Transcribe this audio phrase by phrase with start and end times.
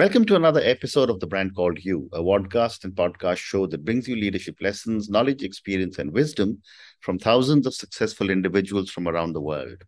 [0.00, 3.84] Welcome to another episode of The Brand Called You, a podcast and podcast show that
[3.84, 6.62] brings you leadership lessons, knowledge, experience, and wisdom
[7.00, 9.84] from thousands of successful individuals from around the world.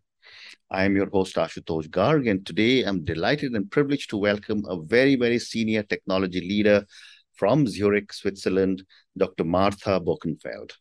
[0.69, 4.79] I am your host, Ashutosh Garg, and today I'm delighted and privileged to welcome a
[4.83, 6.85] very, very senior technology leader
[7.33, 8.83] from Zurich, Switzerland,
[9.17, 9.45] Dr.
[9.45, 10.73] Martha Boeckenfeld.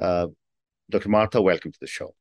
[0.00, 0.26] Uh,
[0.90, 1.10] Dr.
[1.10, 2.12] Martha, welcome to the show.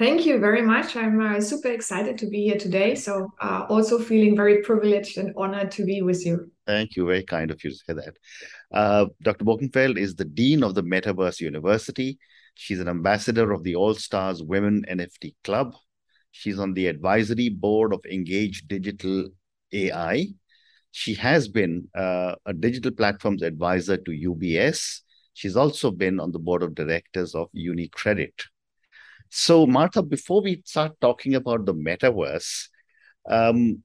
[0.00, 0.96] Thank you very much.
[0.96, 2.94] I'm uh, super excited to be here today.
[2.94, 6.50] So, uh, also feeling very privileged and honored to be with you.
[6.66, 7.04] Thank you.
[7.04, 8.16] Very kind of you to say that.
[8.72, 9.44] Uh, Dr.
[9.44, 12.18] Boeckenfeld is the Dean of the Metaverse University.
[12.54, 15.74] She's an ambassador of the All Stars Women NFT Club.
[16.30, 19.28] She's on the advisory board of Engage Digital
[19.70, 20.28] AI.
[20.92, 25.00] She has been uh, a digital platforms advisor to UBS.
[25.34, 28.32] She's also been on the board of directors of UniCredit.
[29.30, 32.68] So, Martha, before we start talking about the metaverse,
[33.28, 33.82] um,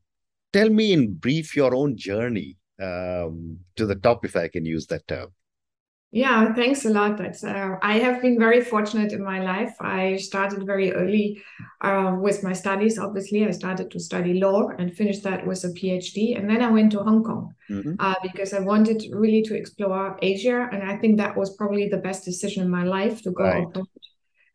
[0.51, 4.87] tell me in brief your own journey um, to the top, if I can use
[4.87, 5.29] that term.
[6.11, 7.17] Yeah, thanks a lot.
[7.17, 9.75] That's uh, I have been very fortunate in my life.
[9.81, 11.43] I started very early
[11.81, 12.97] uh, with my studies.
[12.97, 16.69] Obviously, I started to study law and finished that with a PhD, and then I
[16.71, 17.95] went to Hong Kong mm-hmm.
[17.99, 21.97] uh, because I wanted really to explore Asia, and I think that was probably the
[21.97, 23.67] best decision in my life to go right.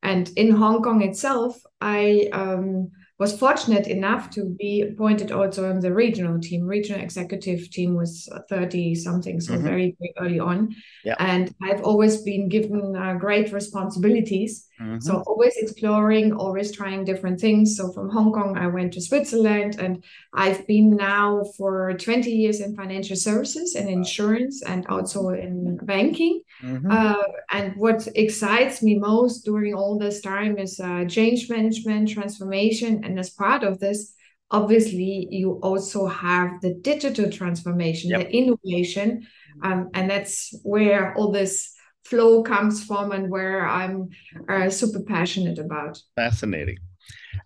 [0.03, 5.81] And in Hong Kong itself, I um, was fortunate enough to be appointed also on
[5.81, 6.63] the regional team.
[6.63, 9.63] Regional executive team was 30 something, so mm-hmm.
[9.63, 10.75] very, very early on.
[11.05, 11.17] Yeah.
[11.19, 14.67] And I've always been given uh, great responsibilities.
[14.81, 15.01] Mm-hmm.
[15.01, 17.77] So always exploring, always trying different things.
[17.77, 22.61] So from Hong Kong, I went to Switzerland, and I've been now for 20 years
[22.61, 26.41] in financial services and insurance, and also in banking.
[26.63, 26.91] Mm-hmm.
[26.91, 33.05] Uh, and what excites me most during all this time is uh, change management, transformation,
[33.05, 34.15] and as part of this,
[34.51, 38.21] obviously, you also have the digital transformation, yep.
[38.21, 39.27] the innovation,
[39.63, 41.75] um, and that's where all this
[42.11, 44.11] flow comes from and where I'm
[44.49, 45.99] uh, super passionate about.
[46.17, 46.79] Fascinating.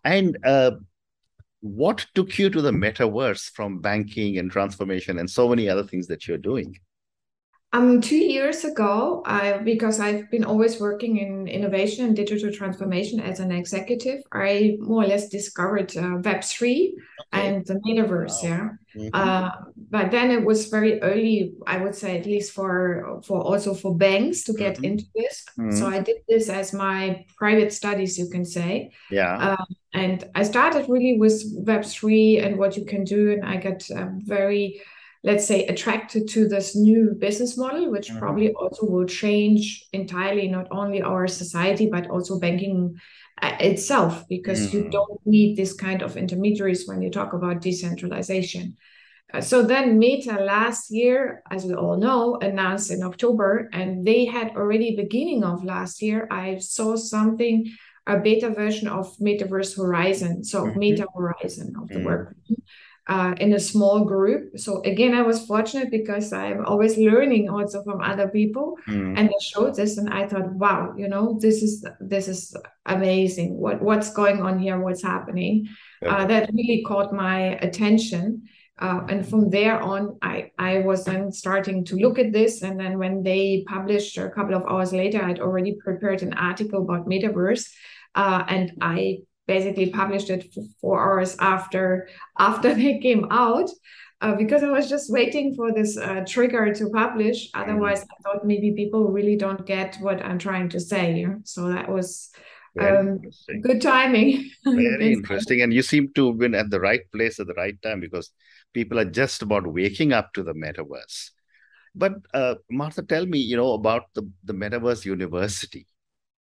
[0.02, 0.72] And uh,
[1.60, 6.06] what took you to the metaverse from banking and transformation and so many other things
[6.08, 6.76] that you're doing?
[7.74, 13.18] Um, two years ago, I, because I've been always working in innovation and digital transformation
[13.18, 16.94] as an executive, I more or less discovered uh, Web3 okay.
[17.32, 18.44] and the metaverse.
[18.44, 18.48] Wow.
[18.48, 18.68] Yeah.
[18.96, 19.08] Mm-hmm.
[19.12, 19.50] Uh,
[19.90, 23.92] but then it was very early, I would say, at least for for also for
[23.96, 24.84] banks to get mm-hmm.
[24.84, 25.44] into this.
[25.58, 25.76] Mm-hmm.
[25.76, 28.92] So I did this as my private studies, you can say.
[29.10, 29.34] Yeah.
[29.36, 33.90] Um, and I started really with Web3 and what you can do, and I got
[33.90, 34.80] um, very
[35.24, 38.18] let's say attracted to this new business model which mm-hmm.
[38.20, 42.94] probably also will change entirely not only our society but also banking
[43.42, 44.76] uh, itself because mm-hmm.
[44.76, 48.76] you don't need this kind of intermediaries when you talk about decentralization
[49.32, 54.24] uh, so then meta last year as we all know announced in october and they
[54.26, 57.66] had already beginning of last year i saw something
[58.06, 60.78] a beta version of metaverse horizon so mm-hmm.
[60.78, 62.04] meta horizon of the mm-hmm.
[62.04, 62.36] work
[63.06, 64.58] uh, in a small group.
[64.58, 69.18] So again, I was fortunate because I'm always learning also from other people, mm.
[69.18, 72.56] and they showed this, and I thought, wow, you know, this is this is
[72.86, 73.58] amazing.
[73.58, 74.80] What what's going on here?
[74.80, 75.68] What's happening?
[76.00, 76.16] Yeah.
[76.16, 78.48] Uh, that really caught my attention.
[78.76, 82.62] Uh, and from there on, I, I was then starting to look at this.
[82.62, 86.82] And then when they published a couple of hours later, I'd already prepared an article
[86.82, 87.70] about metaverse.
[88.16, 93.70] Uh, and I basically published it four hours after after they came out
[94.20, 97.50] uh, because I was just waiting for this uh, trigger to publish.
[97.50, 97.62] Mm-hmm.
[97.62, 101.26] Otherwise, I thought maybe people really don't get what I'm trying to say.
[101.44, 102.30] So that was
[102.80, 103.20] um,
[103.60, 104.50] good timing.
[104.64, 105.62] Very interesting.
[105.62, 108.30] And you seem to have been at the right place at the right time because
[108.72, 111.30] people are just about waking up to the metaverse.
[111.94, 115.86] But uh, Martha, tell me, you know, about the, the Metaverse University.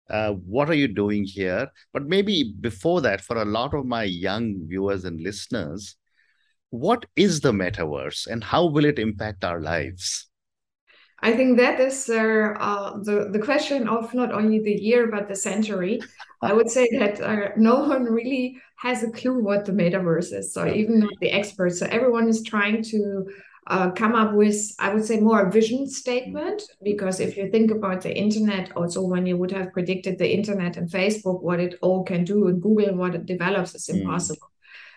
[0.09, 1.69] Uh, what are you doing here?
[1.93, 5.95] But maybe before that, for a lot of my young viewers and listeners,
[6.69, 10.27] what is the metaverse and how will it impact our lives?
[11.23, 15.27] I think that is uh, uh, the, the question of not only the year, but
[15.27, 16.01] the century.
[16.41, 20.51] I would say that uh, no one really has a clue what the metaverse is.
[20.51, 21.77] So, even not the experts.
[21.77, 23.27] So, everyone is trying to
[23.67, 26.63] uh, come up with, I would say, more a vision statement.
[26.81, 30.77] Because if you think about the internet, also when you would have predicted the internet
[30.77, 34.01] and Facebook, what it all can do, and Google, what it develops, is mm.
[34.01, 34.47] impossible.
[34.47, 34.51] Mm.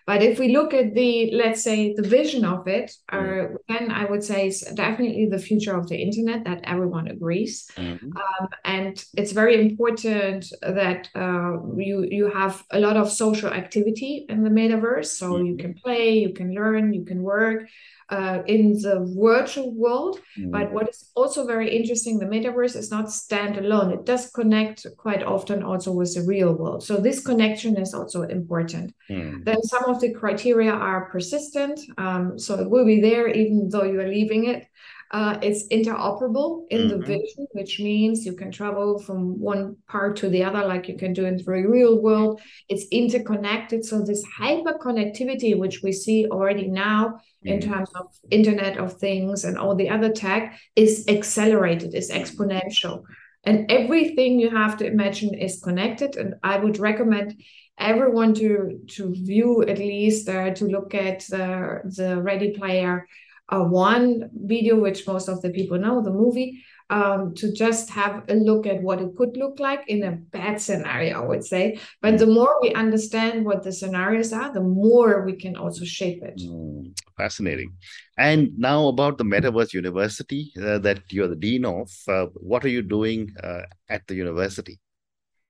[0.06, 3.54] But if we look at the, let's say, the vision of it, mm.
[3.54, 7.70] uh, then I would say it's definitely the future of the internet that everyone agrees.
[7.76, 8.16] Mm-hmm.
[8.16, 14.26] Um, and it's very important that uh, you you have a lot of social activity
[14.28, 15.06] in the metaverse.
[15.06, 15.46] So mm-hmm.
[15.46, 17.66] you can play, you can learn, you can work
[18.10, 20.20] uh, in the virtual world.
[20.38, 20.50] Mm.
[20.50, 23.92] But what is also very interesting, the metaverse is not standalone.
[23.92, 26.84] It does connect quite often also with the real world.
[26.84, 28.94] So this connection is also important.
[29.10, 29.44] Mm.
[29.44, 31.80] Then some of the criteria are persistent.
[31.98, 34.66] Um, so it will be there even though you are leaving it.
[35.14, 36.88] Uh, it's interoperable in mm-hmm.
[36.88, 40.96] the vision, which means you can travel from one part to the other, like you
[40.96, 42.40] can do in the real world.
[42.68, 43.84] It's interconnected.
[43.84, 47.48] So this hyper connectivity, which we see already now mm-hmm.
[47.48, 53.04] in terms of Internet of Things and all the other tech, is accelerated, is exponential.
[53.44, 56.16] And everything you have to imagine is connected.
[56.16, 57.40] And I would recommend
[57.78, 63.06] everyone to to view at least uh, to look at the the Ready Player
[63.48, 68.24] uh, one video, which most of the people know, the movie, um, to just have
[68.28, 71.78] a look at what it could look like in a bad scenario, I would say.
[72.00, 76.22] But the more we understand what the scenarios are, the more we can also shape
[76.22, 76.40] it.
[76.40, 77.72] Mm, fascinating.
[78.18, 82.68] And now about the Metaverse University uh, that you're the dean of, uh, what are
[82.68, 84.80] you doing uh, at the university?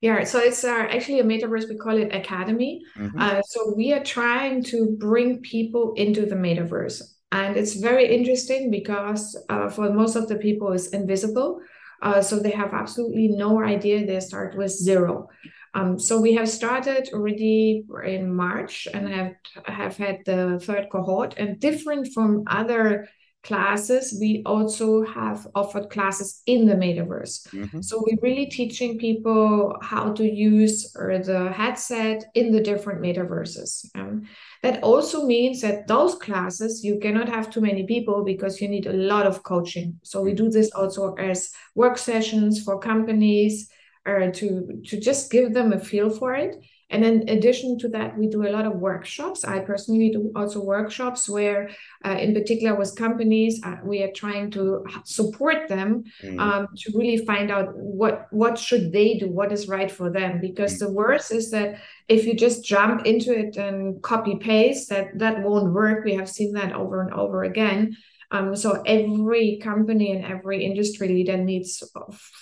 [0.01, 1.69] Yeah, so it's uh, actually a metaverse.
[1.69, 2.83] We call it Academy.
[2.99, 3.19] Mm-hmm.
[3.19, 8.71] Uh, so we are trying to bring people into the metaverse and it's very interesting
[8.71, 11.61] because uh, for most of the people it's invisible.
[12.01, 15.29] Uh, so they have absolutely no idea they start with zero.
[15.75, 19.33] Um, so we have started already in march and have
[19.65, 23.09] have had the third cohort and different from other
[23.45, 27.81] classes we also have offered classes in the metaverse mm-hmm.
[27.81, 34.27] so we're really teaching people how to use the headset in the different metaverses um,
[34.65, 38.87] that also means that those classes, you cannot have too many people because you need
[38.87, 40.01] a lot of coaching.
[40.03, 43.69] So we do this also as work sessions for companies
[44.07, 46.57] or to, to just give them a feel for it.
[46.91, 49.45] And in addition to that, we do a lot of workshops.
[49.45, 51.71] I personally do also workshops where,
[52.05, 56.39] uh, in particular with companies, uh, we are trying to support them mm.
[56.39, 60.41] um, to really find out what what should they do, what is right for them.
[60.41, 60.81] Because mm.
[60.81, 65.43] the worst is that if you just jump into it and copy paste, that that
[65.43, 66.05] won't work.
[66.05, 67.97] We have seen that over and over again.
[68.31, 71.83] Um, so every company and every industry leader needs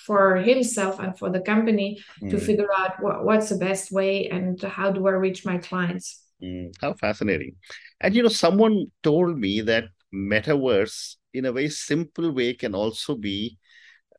[0.06, 2.30] for himself and for the company mm.
[2.30, 6.22] to figure out what, what's the best way and how do I reach my clients.
[6.42, 7.56] Mm, how fascinating.
[8.00, 9.84] And you know, someone told me that
[10.14, 13.58] metaverse in a very simple way can also be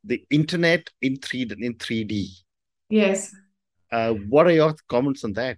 [0.03, 2.27] the internet in 3 in 3D.
[2.89, 3.33] Yes.
[3.91, 5.57] Uh, what are your comments on that?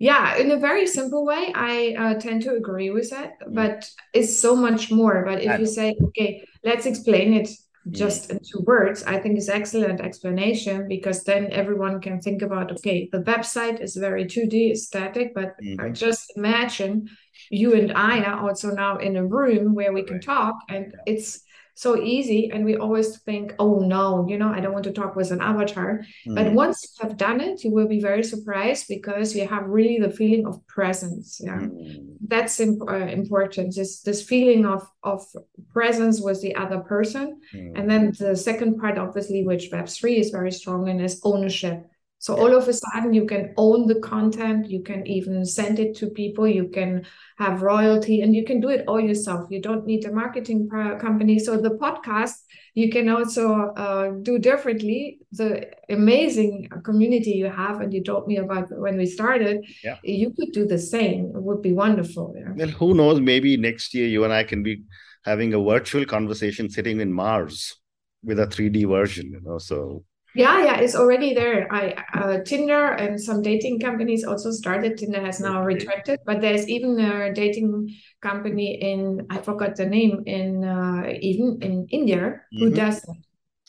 [0.00, 3.54] Yeah, in a very simple way, I uh, tend to agree with that, mm.
[3.54, 5.24] but it's so much more.
[5.26, 7.92] But if you say, okay, let's explain it mm.
[7.92, 12.72] just in two words, I think is excellent explanation because then everyone can think about,
[12.72, 15.92] okay, the website is very 2D static, but mm-hmm.
[15.92, 17.10] just imagine
[17.50, 21.42] you and I are also now in a room where we can talk and it's
[21.80, 25.16] so easy and we always think oh no you know i don't want to talk
[25.16, 26.34] with an avatar mm.
[26.34, 29.98] but once you have done it you will be very surprised because you have really
[29.98, 32.16] the feeling of presence yeah mm.
[32.28, 35.24] that's imp- uh, important this this feeling of of
[35.72, 37.72] presence with the other person mm.
[37.76, 41.86] and then the second part obviously which web3 is very strong in is ownership
[42.20, 45.96] so all of a sudden you can own the content, you can even send it
[45.96, 47.06] to people, you can
[47.38, 49.46] have royalty and you can do it all yourself.
[49.48, 51.38] You don't need a marketing company.
[51.38, 52.34] So the podcast
[52.74, 55.18] you can also uh, do differently.
[55.32, 59.96] The amazing community you have, and you told me about when we started, yeah.
[60.04, 61.32] you could do the same.
[61.34, 62.34] It would be wonderful.
[62.36, 62.52] Yeah.
[62.54, 63.18] Well, who knows?
[63.18, 64.82] Maybe next year you and I can be
[65.24, 67.76] having a virtual conversation sitting in Mars
[68.22, 69.56] with a 3D version, you know.
[69.56, 71.72] So yeah, yeah, it's already there.
[71.72, 74.96] I uh, Tinder and some dating companies also started.
[74.96, 80.22] Tinder has now retracted, but there's even a dating company in I forgot the name
[80.26, 82.58] in uh, even in India mm-hmm.
[82.58, 83.04] who does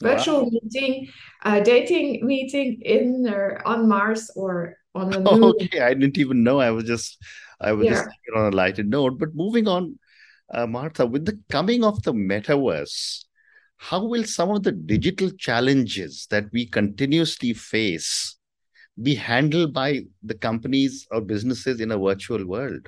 [0.02, 0.50] virtual wow.
[0.52, 1.08] meeting,
[1.44, 5.44] uh, dating meeting in or on Mars or on the moon.
[5.62, 6.60] Okay, I didn't even know.
[6.60, 7.18] I was just
[7.60, 7.94] I was yeah.
[7.94, 9.18] just on a lighted note.
[9.18, 9.98] But moving on,
[10.54, 13.26] uh, Martha, with the coming of the metaverse
[13.82, 18.38] how will some of the digital challenges that we continuously face
[19.02, 22.88] be handled by the companies or businesses in a virtual world?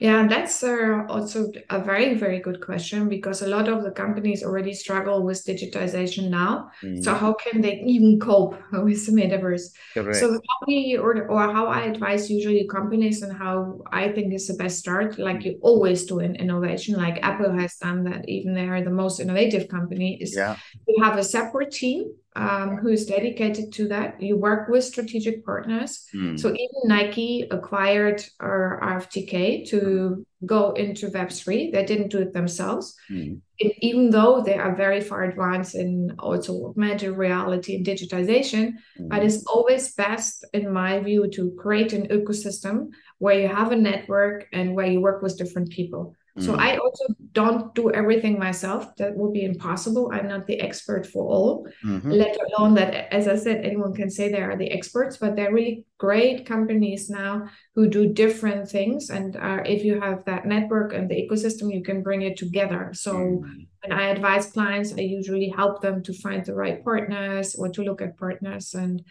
[0.00, 4.42] Yeah, that's uh, also a very, very good question because a lot of the companies
[4.42, 6.70] already struggle with digitization now.
[6.82, 7.04] Mm.
[7.04, 9.64] So how can they even cope with the metaverse?
[9.92, 10.16] Correct.
[10.16, 14.48] So how we or, or how I advise usually companies and how I think is
[14.48, 18.54] the best start, like you always do in innovation, like Apple has done that, even
[18.54, 20.56] they are the most innovative company, is yeah.
[20.88, 24.20] you have a separate team um, who is dedicated to that.
[24.20, 26.06] You work with strategic partners.
[26.14, 26.38] Mm.
[26.40, 31.72] So even Nike acquired our RTFKT to go into Web3.
[31.72, 32.96] They didn't do it themselves.
[33.10, 33.40] Mm.
[33.58, 39.08] It, even though they are very far advanced in also augmented reality and digitization, mm.
[39.08, 43.76] but it's always best, in my view, to create an ecosystem where you have a
[43.76, 46.16] network and where you work with different people.
[46.40, 46.58] So mm.
[46.58, 48.96] I also don't do everything myself.
[48.96, 50.10] That would be impossible.
[50.12, 52.10] I'm not the expert for all, mm-hmm.
[52.10, 55.52] let alone that, as I said, anyone can say they are the experts, but they're
[55.52, 59.10] really great companies now who do different things.
[59.10, 62.90] And uh, if you have that network and the ecosystem, you can bring it together.
[62.94, 63.66] So mm.
[63.82, 67.82] when I advise clients, I usually help them to find the right partners or to
[67.82, 69.02] look at partners and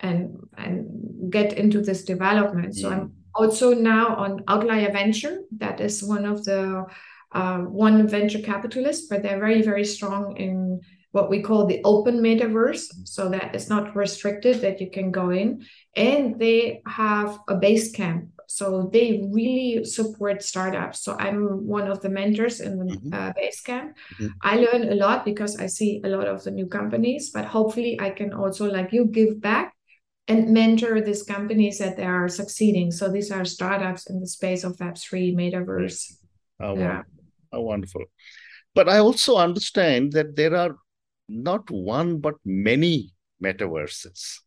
[0.00, 2.74] and and get into this development.
[2.76, 5.40] So I'm also now on Outlier Venture.
[5.58, 6.86] That is one of the
[7.32, 10.80] uh, one venture capitalist, but they're very very strong in
[11.12, 12.84] what we call the open metaverse.
[13.04, 15.64] So that it's not restricted that you can go in,
[15.94, 18.28] and they have a base camp.
[18.48, 21.00] So they really support startups.
[21.02, 23.12] So I'm one of the mentors in the mm-hmm.
[23.12, 23.96] uh, base camp.
[24.20, 24.32] Mm-hmm.
[24.40, 27.98] I learn a lot because I see a lot of the new companies, but hopefully
[28.00, 29.75] I can also like you give back
[30.28, 32.90] and mentor these companies that they are succeeding.
[32.90, 36.14] So these are startups in the space of Web3, metaverse.
[36.60, 37.02] Oh, yeah.
[37.52, 38.04] How wonderful.
[38.74, 40.76] But I also understand that there are
[41.28, 44.38] not one, but many metaverses.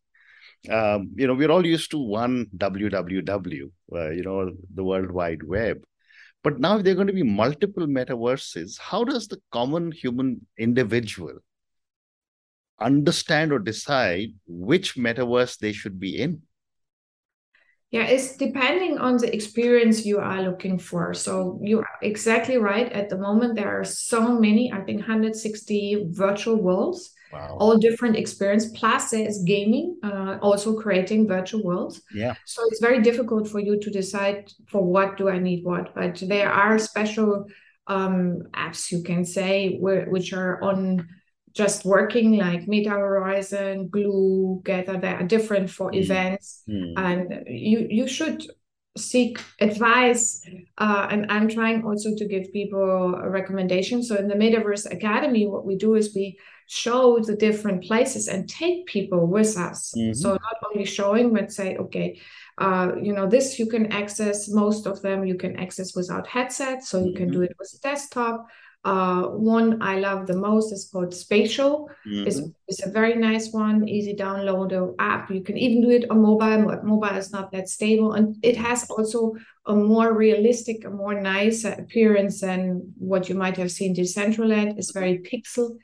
[0.68, 5.42] Um, you know, we're all used to one www, uh, you know, the World Wide
[5.42, 5.82] Web.
[6.42, 8.78] But now there are going to be multiple metaverses.
[8.78, 11.38] How does the common human individual
[12.80, 16.42] understand or decide which metaverse they should be in?
[17.90, 21.12] Yeah, it's depending on the experience you are looking for.
[21.12, 22.90] So you're exactly right.
[22.92, 27.56] At the moment, there are so many, I think 160 virtual worlds, wow.
[27.58, 28.70] all different experience.
[28.78, 32.00] Plus, there is gaming, uh, also creating virtual worlds.
[32.14, 32.34] Yeah.
[32.46, 35.92] So it's very difficult for you to decide for what do I need what.
[35.92, 37.46] But there are special
[37.88, 41.08] um, apps, you can say, where, which are on
[41.52, 45.96] just working like Meta Horizon, Glue, Gather, they are different for mm.
[45.96, 46.62] events.
[46.68, 46.92] Mm.
[46.96, 48.44] And you you should
[48.96, 50.44] seek advice.
[50.78, 54.02] Uh, and I'm trying also to give people a recommendation.
[54.02, 58.48] So in the Metaverse Academy, what we do is we show the different places and
[58.48, 59.92] take people with us.
[59.96, 60.12] Mm-hmm.
[60.12, 62.20] So not only showing, but say, okay,
[62.58, 66.84] uh, you know, this you can access, most of them you can access without headset.
[66.84, 67.16] So you mm-hmm.
[67.16, 68.46] can do it with desktop
[68.82, 71.90] uh, one I love the most is called Spatial.
[72.06, 72.26] Mm-hmm.
[72.26, 75.30] It's, it's a very nice one, easy download app.
[75.30, 78.14] You can even do it on mobile, but mobile is not that stable.
[78.14, 79.34] And it has also
[79.66, 84.78] a more realistic, a more nice appearance than what you might have seen Decentraland.
[84.78, 85.76] It's very pixel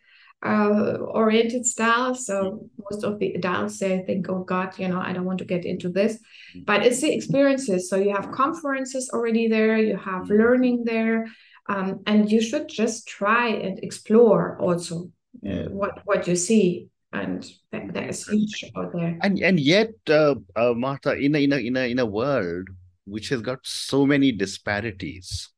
[0.42, 2.14] uh, oriented style.
[2.14, 2.66] So mm-hmm.
[2.90, 5.66] most of the adults they think, oh God, you know, I don't want to get
[5.66, 6.14] into this.
[6.14, 6.60] Mm-hmm.
[6.64, 7.90] But it's the experiences.
[7.90, 10.34] So you have conferences already there, you have mm-hmm.
[10.34, 11.26] learning there
[11.68, 15.10] um, and you should just try and explore also
[15.48, 19.18] uh, what what you see and that, that is huge out there.
[19.22, 22.68] And and yet uh, uh, martha in a, in a in a in a world
[23.04, 25.50] which has got so many disparities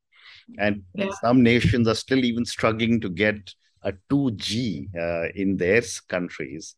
[0.59, 1.11] and yeah.
[1.21, 6.75] some nations are still even struggling to get a 2g uh, in their countries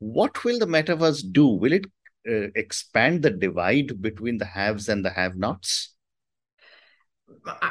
[0.00, 1.46] what will the metaverse do?
[1.46, 1.86] Will it
[2.28, 5.94] uh, expand the divide between the haves and the have nots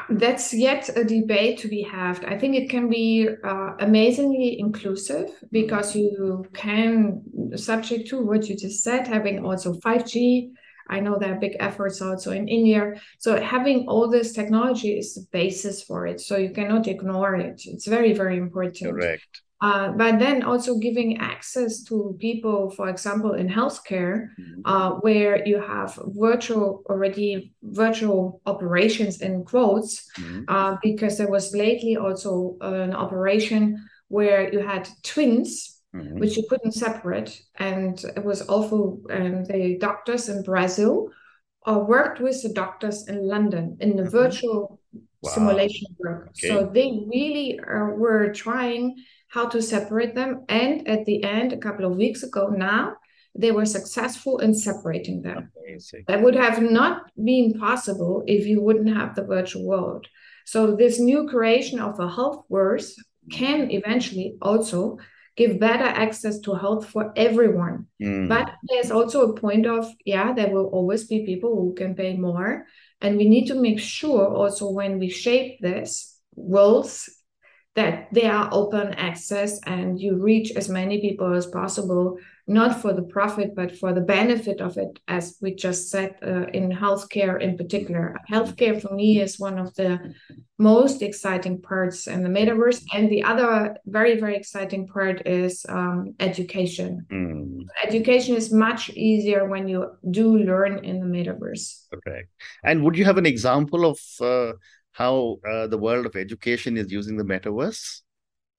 [0.10, 2.24] that's yet a debate to be had.
[2.26, 7.22] I think it can be uh, amazingly inclusive because you can,
[7.56, 10.52] subject to what you just said, having also 5G.
[10.90, 12.96] I know there are big efforts also in India.
[13.20, 16.20] So having all this technology is the basis for it.
[16.20, 17.62] So you cannot ignore it.
[17.66, 18.92] It's very, very important.
[18.92, 19.42] Correct.
[19.62, 24.62] Uh, but then also giving access to people, for example, in healthcare, mm-hmm.
[24.64, 30.44] uh, where you have virtual already virtual operations in quotes, mm-hmm.
[30.48, 36.20] uh, because there was lately also an operation where you had twins, mm-hmm.
[36.20, 39.02] which you couldn't separate, and it was awful.
[39.10, 41.10] And the doctors in Brazil
[41.68, 44.12] uh, worked with the doctors in London in the mm-hmm.
[44.12, 44.80] virtual
[45.22, 45.32] wow.
[45.32, 46.30] simulation work.
[46.30, 46.48] Okay.
[46.48, 48.96] So they really uh, were trying
[49.30, 50.46] how to separate them.
[50.50, 52.96] And at the end, a couple of weeks ago now,
[53.36, 55.52] they were successful in separating them.
[55.68, 56.06] Amazing.
[56.08, 60.08] That would have not been possible if you wouldn't have the virtual world.
[60.46, 62.94] So this new creation of a healthverse
[63.32, 64.98] can eventually also
[65.36, 67.86] give better access to health for everyone.
[68.02, 68.28] Mm.
[68.28, 72.18] But there's also a point of, yeah, there will always be people who can pay
[72.18, 72.66] more.
[73.00, 77.10] And we need to make sure also when we shape this worlds
[77.76, 82.18] that they are open access and you reach as many people as possible
[82.50, 86.48] not for the profit but for the benefit of it as we just said uh,
[86.48, 88.16] in healthcare in particular.
[88.30, 90.16] Healthcare for me is one of the
[90.58, 92.84] most exciting parts in the metaverse.
[92.92, 97.06] And the other very very exciting part is um, education.
[97.12, 97.66] Mm.
[97.84, 101.86] education is much easier when you do learn in the metaverse.
[101.94, 102.24] Okay.
[102.64, 104.54] And would you have an example of uh,
[104.92, 108.02] how uh, the world of education is using the metaverse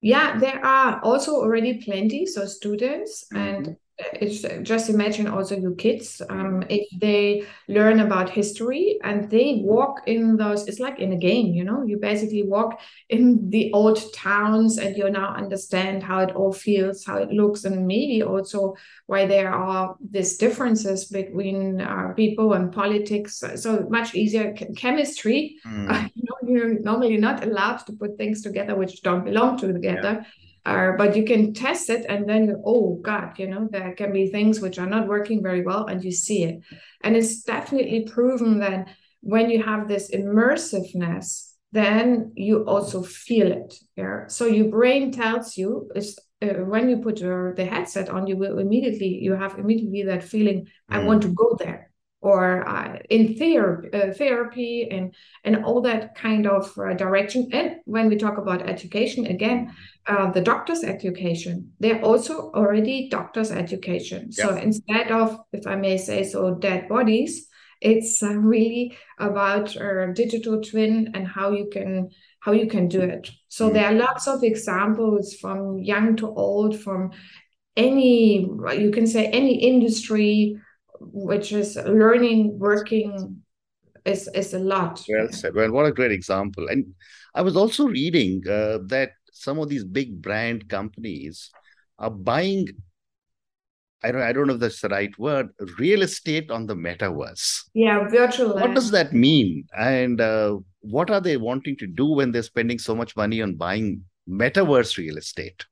[0.00, 3.42] yeah there are also already plenty so students mm-hmm.
[3.42, 3.76] and
[4.14, 10.00] it's just imagine also your kids um, if they learn about history and they walk
[10.06, 14.00] in those it's like in a game you know you basically walk in the old
[14.14, 18.74] towns and you now understand how it all feels how it looks and maybe also
[19.10, 23.42] why there are these differences between uh, people and politics.
[23.56, 25.56] So much easier chemistry.
[25.66, 25.90] Mm.
[25.90, 30.24] uh, you know, you're normally not allowed to put things together which don't belong together.
[30.24, 30.24] Yeah
[30.66, 34.28] uh, but you can test it and then oh god you know there can be
[34.28, 36.60] things which are not working very well and you see it.
[37.02, 38.88] And it's definitely proven that
[39.22, 44.26] when you have this immersiveness then you also feel it yeah?
[44.26, 48.36] So your brain tells you is uh, when you put your, the headset on you
[48.36, 50.68] will immediately you have immediately that feeling mm.
[50.88, 51.89] i want to go there
[52.20, 57.48] or uh, in therapy, uh, therapy and and all that kind of uh, direction.
[57.52, 59.74] And when we talk about education, again,
[60.06, 64.32] uh, the doctor's education, they're also already doctor's education.
[64.32, 67.48] So instead of, if I may say so, dead bodies,
[67.80, 72.10] it's uh, really about a digital twin and how you can
[72.40, 73.30] how you can do it.
[73.48, 73.74] So mm.
[73.74, 77.12] there are lots of examples from young to old, from
[77.76, 78.40] any
[78.76, 80.58] you can say any industry
[81.12, 83.42] which is learning, working
[84.04, 85.04] is is a lot.
[85.08, 85.54] Well said.
[85.54, 86.68] Well, what a great example.
[86.68, 86.94] And
[87.34, 91.50] I was also reading uh, that some of these big brand companies
[91.98, 92.68] are buying.
[94.02, 95.50] I don't, I don't know if that's the right word.
[95.78, 97.64] Real estate on the metaverse.
[97.74, 98.54] Yeah, virtual.
[98.54, 98.74] What land.
[98.74, 99.66] does that mean?
[99.76, 103.56] And uh, what are they wanting to do when they're spending so much money on
[103.56, 105.66] buying metaverse real estate?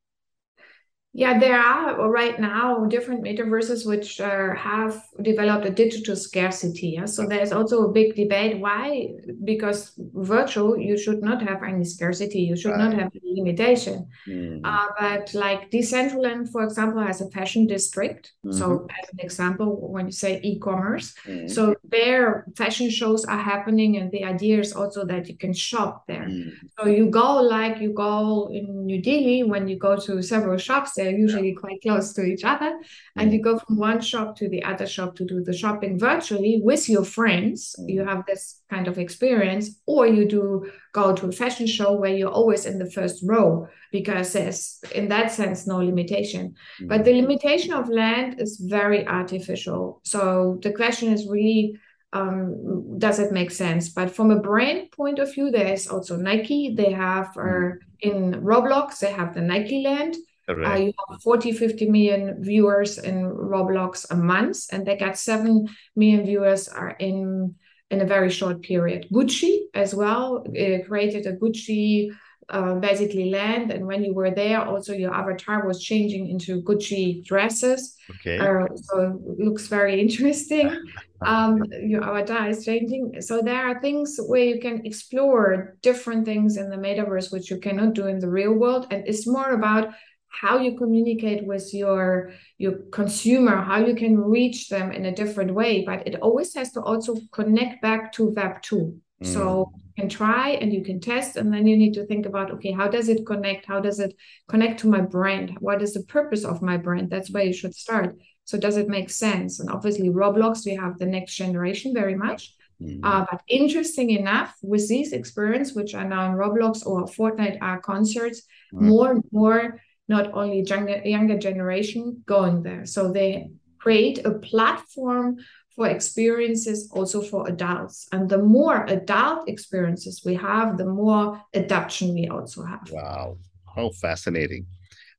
[1.15, 6.91] Yeah, there are right now different metaverses which uh, have developed a digital scarcity.
[6.91, 7.07] Yeah?
[7.07, 8.61] So there's also a big debate.
[8.61, 9.09] Why?
[9.43, 12.41] Because virtual, you should not have any scarcity.
[12.41, 12.85] You should right.
[12.85, 14.07] not have any limitation.
[14.29, 14.61] Mm.
[14.63, 18.33] Uh, but like Decentraland, for example, has a fashion district.
[18.45, 18.59] Mm-hmm.
[18.59, 21.51] So as an example, when you say e-commerce, mm.
[21.51, 26.07] so their fashion shows are happening, and the idea is also that you can shop
[26.07, 26.27] there.
[26.27, 26.53] Mm.
[26.79, 30.93] So you go like you go in New Delhi when you go to several shops
[30.95, 32.79] there they're usually quite close to each other.
[33.17, 33.45] And you mm.
[33.45, 37.05] go from one shop to the other shop to do the shopping virtually with your
[37.05, 37.75] friends.
[37.79, 38.09] You mm.
[38.09, 42.39] have this kind of experience, or you do go to a fashion show where you're
[42.41, 46.55] always in the first row because there's, in that sense, no limitation.
[46.83, 47.23] But the mm.
[47.23, 50.01] limitation of land is very artificial.
[50.05, 51.79] So the question is really
[52.13, 53.91] um, does it make sense?
[53.91, 56.75] But from a brand point of view, there is also Nike.
[56.75, 60.17] They have uh, in Roblox, they have the Nike Land.
[60.49, 65.69] Uh, you have 40, 50 million viewers in Roblox a month, and they got 7
[65.95, 67.55] million viewers are in
[67.91, 69.07] in a very short period.
[69.11, 72.11] Gucci as well uh, created a Gucci
[72.51, 77.23] uh, basically land, and when you were there, also your avatar was changing into Gucci
[77.25, 77.95] dresses.
[78.11, 78.39] Okay.
[78.39, 80.71] Uh, so it looks very interesting.
[81.21, 83.21] um, your avatar is changing.
[83.21, 87.59] So there are things where you can explore different things in the metaverse which you
[87.59, 89.93] cannot do in the real world, and it's more about
[90.29, 95.53] how you communicate with your your consumer how you can reach them in a different
[95.53, 99.27] way but it always has to also connect back to web 2 mm.
[99.27, 102.51] so you can try and you can test and then you need to think about
[102.51, 103.67] okay how does it connect?
[103.67, 104.15] How does it
[104.49, 105.57] connect to my brand?
[105.61, 107.11] What is the purpose of my brand?
[107.11, 108.17] That's where you should start.
[108.45, 109.61] So does it make sense?
[109.61, 112.55] And obviously roblox we have the next generation very much.
[112.83, 113.01] Mm.
[113.03, 117.81] Uh, but interesting enough, with these experience, which are now in Roblox or Fortnite are
[117.81, 122.87] concerts, more and more not only younger, younger generation going there.
[122.87, 125.37] So they create a platform
[125.77, 128.09] for experiences also for adults.
[128.11, 132.91] And the more adult experiences we have, the more adoption we also have.
[132.91, 133.39] Wow,
[133.77, 134.67] how fascinating.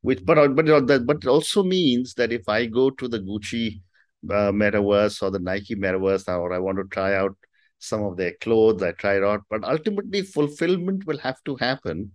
[0.02, 3.82] which but but but it also means that if I go to the Gucci
[4.30, 7.36] uh, metaverse or the Nike metaverse, or I want to try out
[7.80, 9.42] some of their clothes, I try it out.
[9.50, 12.12] But ultimately, fulfillment will have to happen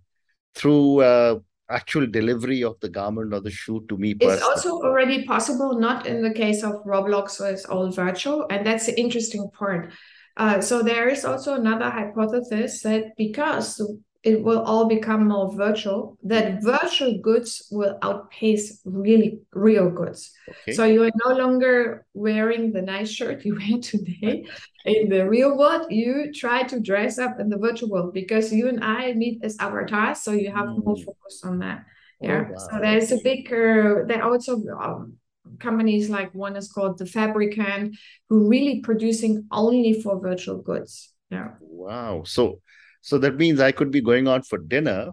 [0.53, 4.35] through uh, actual delivery of the garment or the shoe to me personally.
[4.35, 8.65] It's also already possible, not in the case of Roblox, so it's all virtual, and
[8.65, 9.91] that's the interesting part.
[10.37, 13.81] Uh, so there is also another hypothesis that because
[14.25, 20.31] it will all become more virtual that virtual goods will outpace really real goods.
[20.49, 20.73] Okay.
[20.73, 24.45] so you are no longer wearing the nice shirt you wear today
[24.85, 25.91] in the real world.
[25.91, 29.55] You try to dress up in the virtual world because you and i meet as
[29.59, 30.83] avatars so you have mm.
[30.83, 31.85] more focus on that.
[32.23, 32.45] Oh, yeah.
[32.47, 32.57] oh, wow.
[32.57, 35.17] so there's a bigger there are also um,
[35.59, 37.95] companies like one is called the fabricant
[38.29, 41.13] who really producing only for virtual goods.
[41.29, 41.51] Yeah.
[41.59, 42.23] Wow.
[42.25, 42.61] So
[43.05, 45.11] so that means I could be going out for dinner,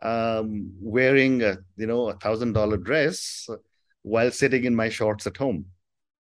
[0.00, 3.46] um, wearing a you know a thousand dollar dress
[4.00, 5.66] while sitting in my shorts at home.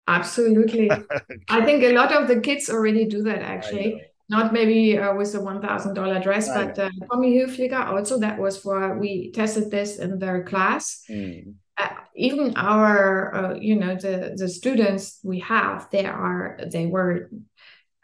[0.07, 0.89] Absolutely,
[1.51, 3.43] I think a lot of the kids already do that.
[3.43, 7.85] Actually, not maybe uh, with a one thousand dollar dress, I but uh, Tommy Hilfiger
[7.89, 11.03] also that was for we tested this in their class.
[11.11, 11.55] Mm.
[11.77, 17.31] Uh, even our uh, you know the the students we have they are they were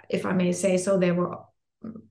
[0.09, 1.37] if i may say so they were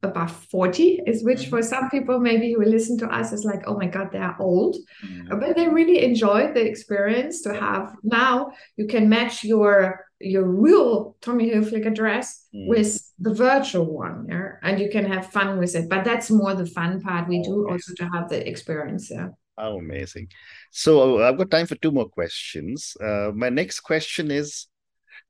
[0.04, 1.50] above 40 is which mm-hmm.
[1.50, 4.76] for some people maybe who listen to us is like oh my god they're old
[5.04, 5.40] mm-hmm.
[5.40, 11.16] but they really enjoyed the experience to have now you can match your your real
[11.22, 12.70] tommy hilfiger dress mm-hmm.
[12.70, 14.52] with the virtual one yeah?
[14.64, 17.44] and you can have fun with it but that's more the fun part we oh,
[17.44, 20.28] do also to have the experience yeah Oh, amazing.
[20.72, 22.98] So I've got time for two more questions.
[23.02, 24.68] Uh, my next question is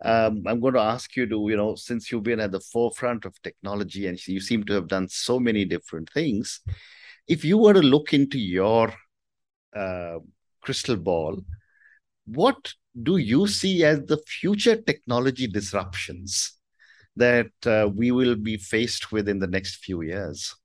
[0.03, 3.25] um, I'm going to ask you to, you know, since you've been at the forefront
[3.25, 6.61] of technology and you seem to have done so many different things,
[7.27, 8.93] if you were to look into your
[9.75, 10.19] uh,
[10.61, 11.41] crystal ball,
[12.25, 16.53] what do you see as the future technology disruptions
[17.15, 20.55] that uh, we will be faced with in the next few years?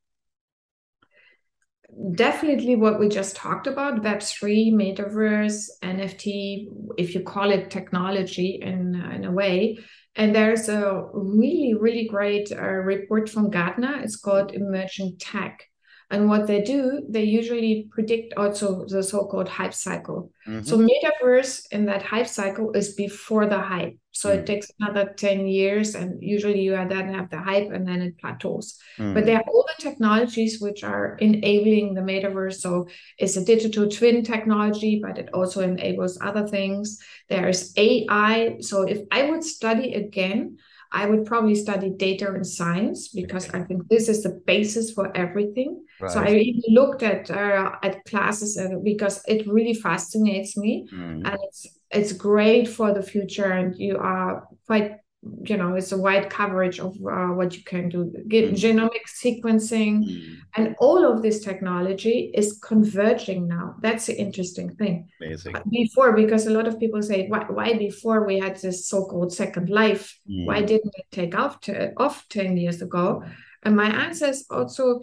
[2.14, 6.66] Definitely what we just talked about web3 metaverse nft
[6.98, 9.79] if you call it technology in, in a way.
[10.16, 14.00] And there's a really really great uh, report from gartner.
[14.03, 15.69] It's called emerging tech
[16.10, 20.32] and what they do, they usually predict also the so-called hype cycle.
[20.46, 20.64] Mm-hmm.
[20.64, 23.96] So metaverse in that hype cycle is before the hype.
[24.10, 24.40] So mm-hmm.
[24.40, 28.02] it takes another 10 years and usually you are then have the hype and then
[28.02, 28.76] it plateaus.
[28.98, 29.14] Mm-hmm.
[29.14, 32.54] But there are all the technologies which are enabling the metaverse.
[32.54, 36.98] So it's a digital twin technology, but it also enables other things.
[37.28, 38.56] There's AI.
[38.60, 40.58] So if I would study again,
[40.92, 45.16] I would probably study data and science because I think this is the basis for
[45.16, 45.85] everything.
[46.00, 46.11] Right.
[46.11, 51.22] So I even looked at uh, at classes uh, because it really fascinates me, mm.
[51.24, 53.53] and it's it's great for the future.
[53.53, 54.96] And you are quite
[55.42, 58.52] you know it's a wide coverage of uh, what you can do mm.
[58.52, 60.37] genomic sequencing mm.
[60.56, 65.54] and all of this technology is converging now that's the interesting thing Amazing.
[65.70, 69.68] before because a lot of people say why, why before we had this so-called second
[69.68, 70.46] life mm.
[70.46, 73.22] why didn't it take off to, off 10 years ago
[73.62, 75.00] and my answer is also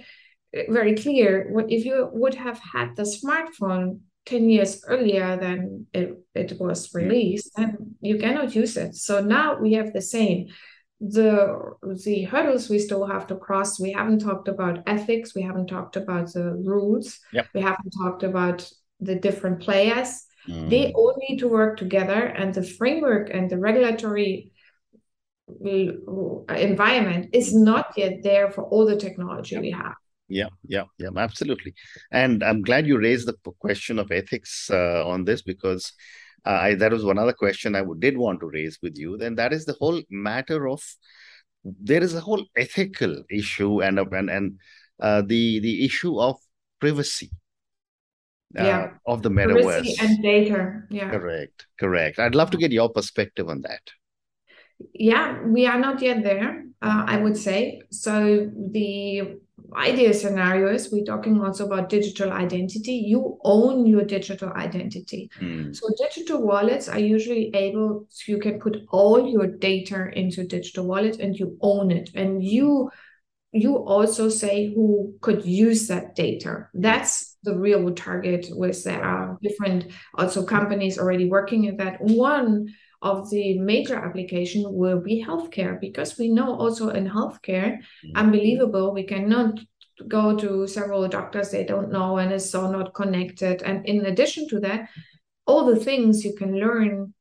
[0.58, 6.14] uh, very clear if you would have had the smartphone 10 years earlier than it,
[6.36, 8.94] it was released, and you cannot use it.
[8.96, 10.48] So now we have the same.
[11.00, 13.80] The the hurdles we still have to cross.
[13.80, 15.36] We haven't talked about ethics.
[15.36, 17.20] We haven't talked about the rules.
[17.32, 17.48] Yep.
[17.54, 20.24] We haven't talked about the different players.
[20.48, 20.70] Mm.
[20.70, 24.52] They all need to work together, and the framework and the regulatory
[26.50, 29.62] environment is not yet there for all the technology yep.
[29.62, 29.96] we have.
[30.30, 31.74] Yeah, yeah, yeah, absolutely.
[32.12, 35.94] And I'm glad you raised the question of ethics uh, on this because
[36.46, 39.18] uh, I, that was one other question I did want to raise with you.
[39.18, 40.82] Then that is the whole matter of
[41.64, 44.60] there is a whole ethical issue and and and
[45.00, 46.38] uh, the the issue of
[46.80, 47.32] privacy.
[48.58, 48.92] Uh, yeah.
[49.06, 50.82] of the metaverse privacy and data.
[50.90, 52.18] Yeah, correct, correct.
[52.20, 53.82] I'd love to get your perspective on that.
[54.94, 56.66] Yeah, we are not yet there.
[56.82, 58.52] Uh, I would say so.
[58.72, 59.40] The
[59.76, 62.94] ideal scenario is we're talking also about digital identity.
[62.94, 65.30] You own your digital identity.
[65.42, 65.76] Mm.
[65.76, 70.86] So digital wallets are usually able to, you can put all your data into digital
[70.86, 72.12] wallet and you own it.
[72.16, 72.90] And you
[73.54, 76.68] you also say who could use that data.
[76.74, 82.00] That's the real target with there are different also companies already working at that.
[82.02, 82.68] One
[83.02, 88.18] of the major application will be healthcare because we know also in healthcare, mm-hmm.
[88.18, 89.60] unbelievable, we cannot
[90.08, 93.62] go to several doctors they don't know and is so not connected.
[93.64, 94.90] And in addition to that,
[95.46, 97.14] all the things you can learn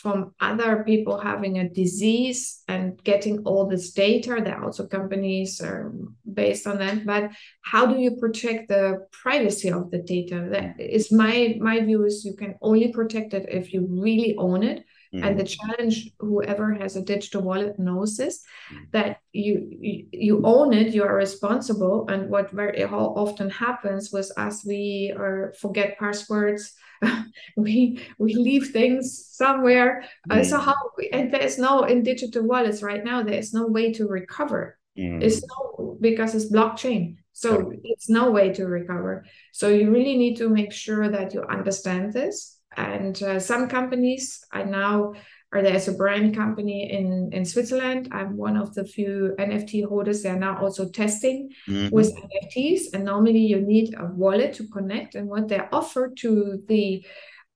[0.00, 4.40] from other people having a disease and getting all this data.
[4.42, 5.92] There are also companies are
[6.32, 7.04] based on that.
[7.04, 7.30] But
[7.62, 10.48] how do you protect the privacy of the data?
[10.50, 14.62] That is my my view is you can only protect it if you really own
[14.62, 14.84] it.
[15.12, 15.24] Mm-hmm.
[15.24, 18.84] And the challenge, whoever has a digital wallet knows this, mm-hmm.
[18.92, 22.06] that you, you, you own it, you are responsible.
[22.08, 26.74] And what very often happens with us, we are forget passwords,
[27.56, 30.04] we we leave things somewhere.
[30.28, 30.74] Uh, so how
[31.12, 33.22] and there's no in digital wallets right now.
[33.22, 34.78] There is no way to recover.
[34.98, 35.22] Mm.
[35.22, 37.16] It's no because it's blockchain.
[37.32, 39.24] So it's no way to recover.
[39.52, 44.44] So you really need to make sure that you understand this and uh, some companies
[44.52, 45.14] I now
[45.52, 48.08] are there as a brand company in in Switzerland.
[48.12, 50.22] I'm one of the few NFT holders.
[50.22, 51.94] They are now also testing mm-hmm.
[51.94, 55.14] with NFTs, and normally you need a wallet to connect.
[55.16, 57.04] And what they offer to the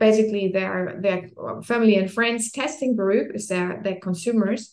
[0.00, 1.31] basically their their
[1.62, 4.72] family and friends testing group is their their consumers.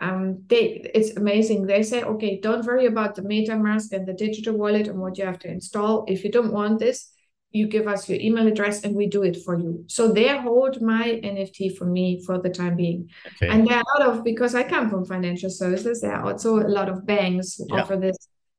[0.00, 1.66] Um, they it's amazing.
[1.66, 5.26] They say, okay, don't worry about the MetaMask and the digital wallet and what you
[5.26, 6.06] have to install.
[6.08, 7.12] If you don't want this,
[7.52, 9.84] you give us your email address and we do it for you.
[9.86, 13.10] So they hold my NFT for me for the time being.
[13.26, 13.48] Okay.
[13.48, 16.58] And there are a lot of, because I come from financial services, there are also
[16.58, 17.82] a lot of banks who yeah.
[17.82, 18.16] offer this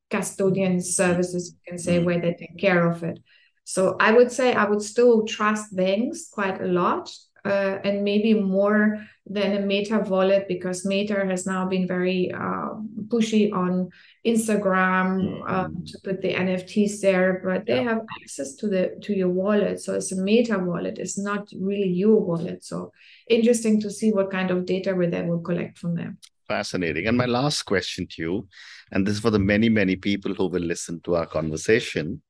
[0.09, 3.19] custodian services, you can say, mm where they take care of it.
[3.65, 7.09] So I would say I would still trust banks quite a lot
[7.45, 12.75] uh, and maybe more than a Meta wallet because Meta has now been very uh,
[13.07, 13.89] pushy on
[14.25, 15.91] Instagram um, mm.
[15.91, 17.89] to put the NFTs there, but they yeah.
[17.89, 19.81] have access to the to your wallet.
[19.81, 20.97] So it's a Meta wallet.
[20.99, 22.63] It's not really your wallet.
[22.63, 22.91] So
[23.29, 26.17] interesting to see what kind of data where they will collect from them.
[26.47, 27.07] Fascinating.
[27.07, 28.47] And my last question to you,
[28.91, 32.21] and this is for the many many people who will listen to our conversation.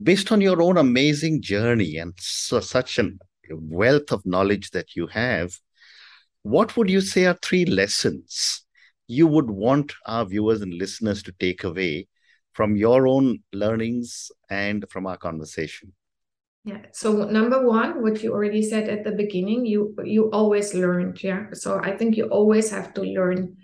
[0.00, 3.10] Based on your own amazing journey and so, such a
[3.56, 5.58] wealth of knowledge that you have,
[6.42, 8.64] what would you say are three lessons
[9.06, 12.08] you would want our viewers and listeners to take away
[12.52, 15.92] from your own learnings and from our conversation?
[16.64, 16.82] Yeah.
[16.92, 21.22] So number one, what you already said at the beginning, you you always learned.
[21.22, 21.46] Yeah.
[21.52, 23.56] So I think you always have to learn.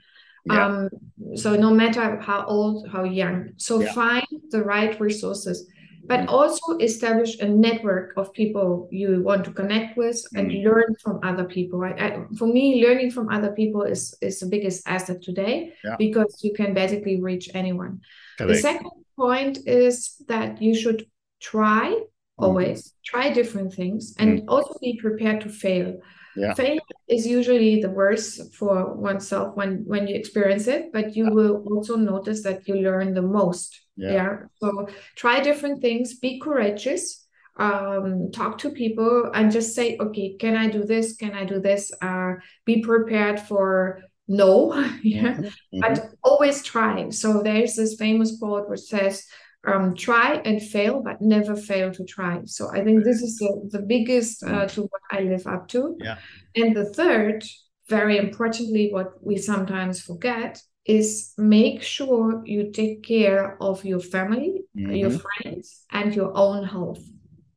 [0.47, 0.67] Yeah.
[0.67, 0.89] Um,
[1.35, 3.51] so no matter how old, how young.
[3.57, 3.93] So yeah.
[3.93, 5.69] find the right resources
[6.07, 6.29] but mm.
[6.29, 10.65] also establish a network of people you want to connect with and mm.
[10.65, 11.83] learn from other people.
[11.83, 15.97] I, I, for me, learning from other people is, is the biggest asset today yeah.
[15.99, 18.01] because you can basically reach anyone.
[18.39, 18.53] Correct.
[18.53, 21.07] The second point is that you should
[21.41, 22.05] try mm.
[22.39, 22.93] always, mm.
[23.05, 24.45] try different things, and mm.
[24.49, 26.01] also be prepared to fail
[26.37, 26.55] yeah.
[26.55, 31.31] failure is usually the worst for oneself when when you experience it but you yeah.
[31.31, 34.13] will also notice that you learn the most yeah.
[34.13, 37.27] yeah, so try different things be courageous
[37.57, 41.61] um talk to people and just say okay can i do this can i do
[41.61, 42.33] this uh
[42.65, 45.81] be prepared for no yeah mm-hmm.
[45.81, 49.25] but always try so there's this famous quote which says
[49.67, 52.43] um, try and fail, but never fail to try.
[52.45, 54.73] So I think this is the, the biggest uh, mm.
[54.73, 55.97] to what I live up to.
[56.01, 56.19] Yeah.
[56.55, 57.45] And the third,
[57.89, 64.65] very importantly, what we sometimes forget is make sure you take care of your family,
[64.77, 64.93] mm-hmm.
[64.93, 67.03] your friends, and your own health.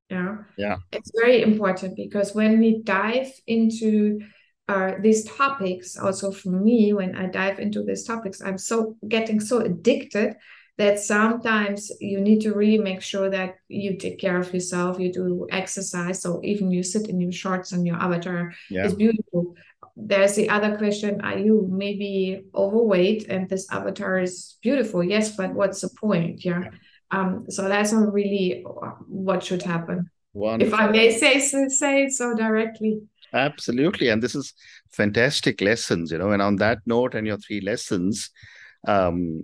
[0.09, 0.37] Yeah.
[0.57, 0.77] Yeah.
[0.93, 4.21] It's very important because when we dive into
[4.69, 9.41] uh, these topics, also for me, when I dive into these topics, I'm so getting
[9.41, 10.35] so addicted
[10.77, 15.11] that sometimes you need to really make sure that you take care of yourself you
[15.11, 18.85] do exercise so even you sit in your shorts and your avatar yeah.
[18.85, 19.55] is beautiful
[19.99, 23.27] there's the other question are you maybe overweight?
[23.29, 26.45] And this avatar is beautiful yes but what's the point?
[26.45, 26.69] Yeah, yeah.
[27.11, 28.63] um so that's not really
[29.07, 30.09] what should happen.
[30.33, 30.73] Wonderful.
[30.73, 33.01] if i may say so, say it so directly.
[33.33, 34.53] Absolutely and this is
[34.91, 38.29] fantastic lessons you know and on that note and your three lessons
[38.87, 39.41] um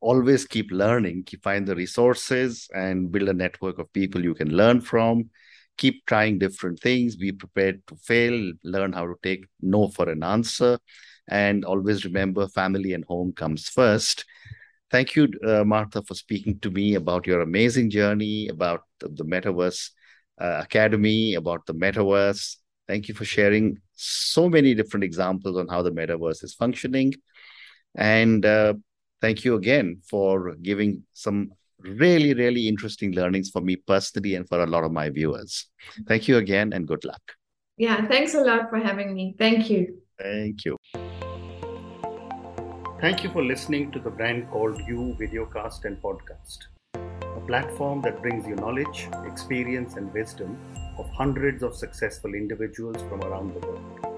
[0.00, 1.24] always keep learning.
[1.24, 5.30] Keep find the resources and build a network of people you can learn from
[5.78, 10.22] keep trying different things be prepared to fail learn how to take no for an
[10.22, 10.78] answer
[11.28, 14.24] and always remember family and home comes first.
[14.90, 19.24] Thank you uh, martha for speaking to me about your amazing journey about the, the
[19.24, 19.90] metaverse
[20.40, 22.56] uh, academy about the metaverse.
[22.86, 27.12] Thank you for sharing so many different examples on how the metaverse is functioning.
[27.94, 28.74] And uh,
[29.20, 34.62] thank you again for giving some really, really interesting learnings for me personally and for
[34.62, 35.66] a lot of my viewers.
[36.06, 37.22] Thank you again and good luck.
[37.76, 39.36] Yeah, thanks a lot for having me.
[39.38, 40.02] Thank you.
[40.18, 40.76] Thank you.
[43.00, 46.58] Thank you for listening to the brand called You videocast and podcast,
[46.94, 50.58] a platform that brings you knowledge, experience, and wisdom
[50.98, 54.17] of hundreds of successful individuals from around the world.